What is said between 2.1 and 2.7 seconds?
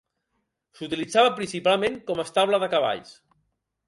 a estable